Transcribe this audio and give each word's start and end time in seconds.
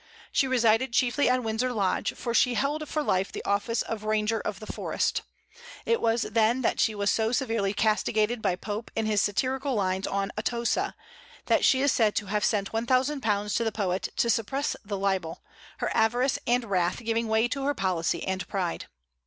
She 0.31 0.47
resided 0.47 0.93
chiefly 0.93 1.29
at 1.29 1.43
Windsor 1.43 1.71
Lodge, 1.71 2.15
for 2.15 2.33
she 2.33 2.55
held 2.55 2.89
for 2.89 3.03
life 3.03 3.31
the 3.31 3.45
office 3.45 3.83
of 3.83 4.03
ranger 4.03 4.39
of 4.41 4.59
the 4.59 4.65
forest. 4.65 5.21
It 5.85 6.01
was 6.01 6.23
then 6.23 6.63
that 6.63 6.79
she 6.79 6.95
was 6.95 7.11
so 7.11 7.31
severely 7.31 7.71
castigated 7.71 8.41
by 8.41 8.55
Pope 8.55 8.89
in 8.95 9.05
his 9.05 9.21
satirical 9.21 9.75
lines 9.75 10.07
on 10.07 10.31
"Atossa," 10.35 10.95
that 11.45 11.63
she 11.63 11.83
is 11.83 11.91
said 11.91 12.15
to 12.15 12.25
have 12.25 12.43
sent 12.43 12.71
£1000 12.71 13.55
to 13.55 13.63
the 13.63 13.71
poet, 13.71 14.09
to 14.17 14.27
suppress 14.31 14.75
the 14.83 14.97
libel, 14.97 15.43
her 15.77 15.95
avarice 15.95 16.39
and 16.47 16.65
wrath 16.65 17.03
giving 17.03 17.27
way 17.27 17.47
to 17.49 17.63
her 17.65 17.75
policy 17.75 18.23
and 18.25 18.47
pride. 18.47 18.87